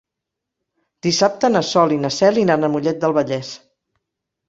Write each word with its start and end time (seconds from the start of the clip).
Dissabte 1.09 1.53
na 1.53 1.63
Sol 1.73 1.95
i 1.99 2.01
na 2.07 2.13
Cel 2.19 2.43
iran 2.47 2.71
a 2.71 2.73
Mollet 2.79 3.01
del 3.07 3.19
Vallès. 3.23 3.57